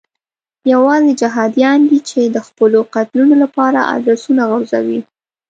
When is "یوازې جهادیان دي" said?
0.73-1.99